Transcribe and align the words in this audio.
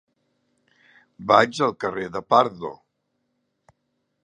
Vaig 1.33 1.61
al 1.67 1.75
carrer 1.85 2.07
de 2.17 2.23
Pardo. 2.35 2.73